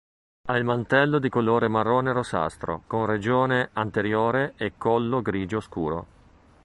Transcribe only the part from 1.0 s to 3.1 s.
di colore marrone-rossastro, con